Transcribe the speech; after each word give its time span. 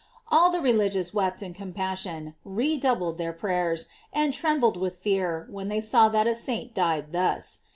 All 0.29 0.49
the 0.49 0.61
religious 0.61 1.13
wept 1.13 1.43
in 1.43 1.53
compassion, 1.53 2.33
redoubled 2.43 3.19
their 3.19 3.33
prayers, 3.33 3.85
and 4.11 4.33
trembled 4.33 4.75
with 4.75 4.97
fear 4.97 5.45
when 5.51 5.67
they 5.67 5.79
saw 5.79 6.09
that 6.09 6.25
a 6.25 6.33
saint 6.33 6.73
died 6.73 7.11
thus. 7.11 7.61